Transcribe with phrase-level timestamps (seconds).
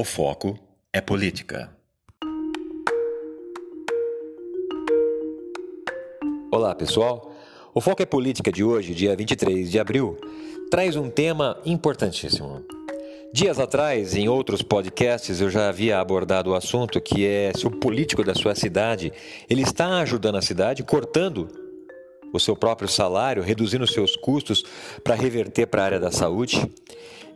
[0.00, 0.58] O foco
[0.94, 1.70] é política.
[6.50, 7.30] Olá, pessoal.
[7.74, 10.16] O Foco é Política de hoje, dia 23 de abril,
[10.70, 12.64] traz um tema importantíssimo.
[13.34, 17.70] Dias atrás, em outros podcasts, eu já havia abordado o assunto que é se o
[17.70, 19.12] político da sua cidade
[19.50, 21.46] ele está ajudando a cidade, cortando
[22.32, 24.64] o seu próprio salário, reduzindo seus custos
[25.04, 26.70] para reverter para a área da saúde,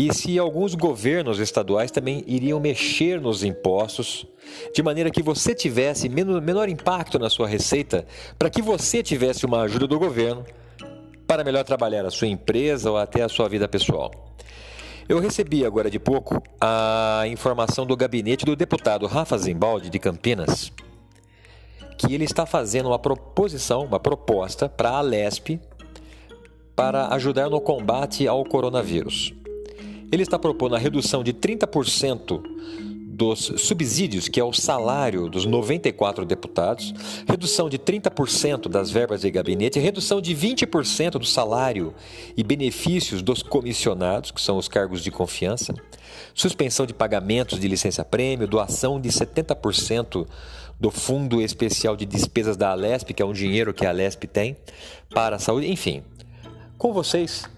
[0.00, 4.24] e se alguns governos estaduais também iriam mexer nos impostos,
[4.72, 8.06] de maneira que você tivesse menor impacto na sua receita,
[8.38, 10.46] para que você tivesse uma ajuda do governo
[11.26, 14.12] para melhor trabalhar a sua empresa ou até a sua vida pessoal.
[15.08, 20.70] Eu recebi agora de pouco a informação do gabinete do deputado Rafa Zimbaldi de Campinas,
[21.96, 25.58] que ele está fazendo uma proposição, uma proposta para a Lesp
[26.76, 29.34] para ajudar no combate ao coronavírus.
[30.10, 32.42] Ele está propondo a redução de 30%
[33.18, 36.94] dos subsídios, que é o salário dos 94 deputados,
[37.26, 41.92] redução de 30% das verbas de gabinete, redução de 20% do salário
[42.36, 45.74] e benefícios dos comissionados, que são os cargos de confiança,
[46.32, 50.24] suspensão de pagamentos de licença-prêmio, doação de 70%
[50.78, 54.56] do Fundo Especial de Despesas da Alesp, que é um dinheiro que a Alesp tem
[55.12, 56.04] para a saúde, enfim.
[56.78, 57.50] Com vocês,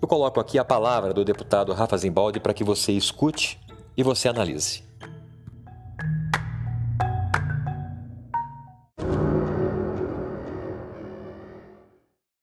[0.00, 3.60] eu coloco aqui a palavra do deputado Rafa Zimbaldi para que você escute
[3.96, 4.84] e você analise.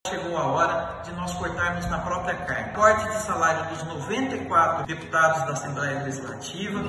[0.08, 2.74] Chegou a hora de nós cortarmos na própria carne.
[2.74, 6.84] Corte de salário dos 94 deputados da Assembleia Legislativa.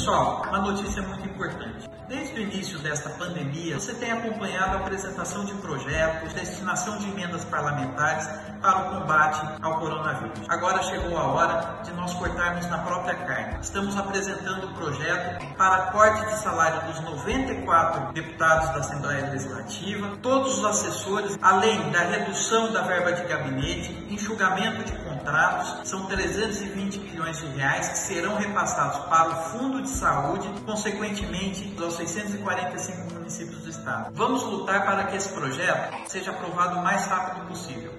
[0.00, 1.90] Pessoal, uma notícia muito importante.
[2.08, 7.44] Desde o início desta pandemia, você tem acompanhado a apresentação de projetos, destinação de emendas
[7.44, 8.26] parlamentares
[8.62, 10.40] para o combate ao coronavírus.
[10.48, 13.58] Agora chegou a hora de nós cortarmos na própria carne.
[13.60, 20.58] Estamos apresentando o projeto para corte de salário dos 94 deputados da Assembleia Legislativa, todos
[20.58, 27.38] os assessores, além da redução da verba de gabinete, enxugamento de contratos, são 320 bilhões
[27.38, 33.70] de reais que serão repassados para o Fundo de Saúde, consequentemente aos 645 municípios do
[33.70, 34.10] estado.
[34.14, 37.92] Vamos lutar para que esse projeto seja aprovado o mais rápido possível.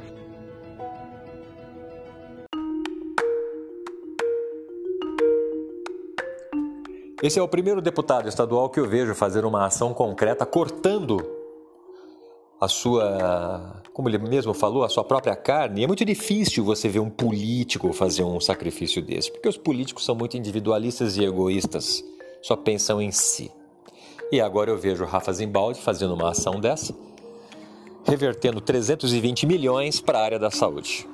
[7.21, 11.40] Esse é o primeiro deputado estadual que eu vejo fazer uma ação concreta cortando
[12.61, 15.83] a sua, como ele mesmo falou, a sua própria carne.
[15.83, 20.13] É muito difícil você ver um político fazer um sacrifício desse, porque os políticos são
[20.13, 22.03] muito individualistas e egoístas,
[22.39, 23.51] só pensam em si.
[24.31, 26.93] E agora eu vejo Rafa Zimbaldi fazendo uma ação dessa,
[28.05, 31.09] revertendo 320 milhões para a área da saúde.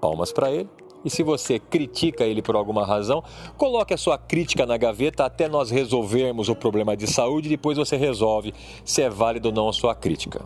[0.00, 0.68] Palmas para ele.
[1.04, 3.22] E se você critica ele por alguma razão,
[3.56, 7.76] coloque a sua crítica na gaveta até nós resolvermos o problema de saúde e depois
[7.76, 8.54] você resolve
[8.84, 10.40] se é válido ou não a sua crítica.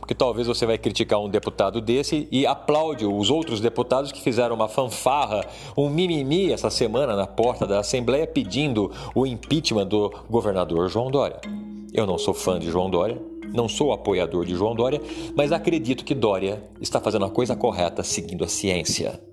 [0.00, 4.56] Porque talvez você vai criticar um deputado desse e aplaude os outros deputados que fizeram
[4.56, 5.46] uma fanfarra,
[5.76, 11.40] um mimimi essa semana na porta da Assembleia pedindo o impeachment do governador João Dória.
[11.92, 13.22] Eu não sou fã de João Dória,
[13.54, 15.00] não sou apoiador de João Dória,
[15.36, 19.31] mas acredito que Dória está fazendo a coisa correta seguindo a ciência.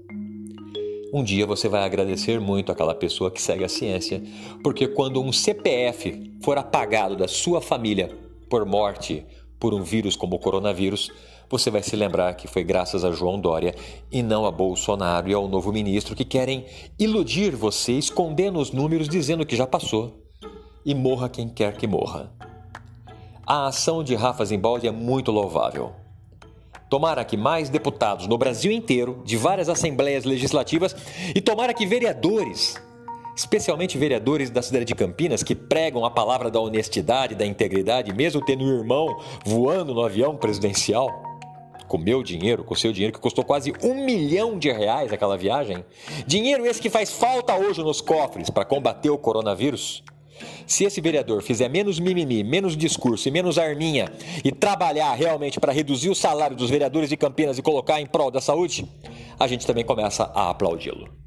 [1.12, 4.22] Um dia você vai agradecer muito aquela pessoa que segue a ciência,
[4.64, 8.16] porque quando um CPF for apagado da sua família
[8.48, 9.26] por morte
[9.60, 11.12] por um vírus como o coronavírus,
[11.50, 13.74] você vai se lembrar que foi graças a João Dória
[14.12, 16.66] e não a Bolsonaro e ao novo ministro que querem
[16.98, 20.24] iludir você escondendo os números dizendo que já passou.
[20.86, 22.32] E morra quem quer que morra.
[23.46, 25.99] A ação de Rafa Zimbaldi é muito louvável.
[26.90, 30.96] Tomara que mais deputados no Brasil inteiro, de várias assembleias legislativas,
[31.36, 32.82] e tomara que vereadores,
[33.36, 38.44] especialmente vereadores da cidade de Campinas, que pregam a palavra da honestidade, da integridade, mesmo
[38.44, 41.08] tendo um irmão voando no avião presidencial,
[41.88, 45.86] com meu dinheiro, com seu dinheiro, que custou quase um milhão de reais aquela viagem,
[46.26, 50.04] dinheiro esse que faz falta hoje nos cofres para combater o coronavírus.
[50.66, 54.12] Se esse vereador fizer menos mimimi, menos discurso e menos arminha
[54.44, 58.32] e trabalhar realmente para reduzir o salário dos vereadores de Campinas e colocar em prol
[58.32, 58.86] da saúde,
[59.40, 61.19] a gente também começa a aplaudi-lo.